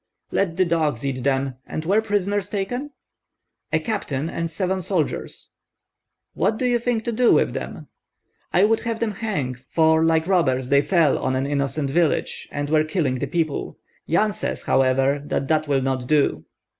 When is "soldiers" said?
4.81-5.51